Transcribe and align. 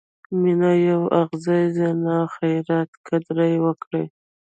مینه 0.41 0.71
یو 0.87 1.01
اعزاز 1.19 1.71
دی، 1.77 1.91
نه 2.03 2.15
خیرات؛ 2.35 2.91
قدر 3.07 3.37
یې 3.51 3.57
وکړئ! 3.65 4.05